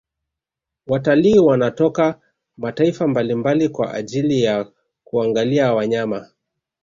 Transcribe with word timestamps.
Watalii 0.87 1.39
wanatoka 1.39 2.19
mataifa 2.57 3.07
mbalimbali 3.07 3.69
kwa 3.69 3.93
ajili 3.93 4.41
ya 4.43 4.65
kuangalia 5.03 5.73
wanyama 5.73 6.29